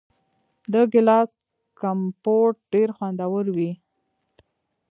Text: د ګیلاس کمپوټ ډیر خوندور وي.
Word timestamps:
د 0.73 0.73
ګیلاس 0.91 1.29
کمپوټ 1.81 2.53
ډیر 2.73 2.89
خوندور 2.97 3.45
وي. 3.55 3.71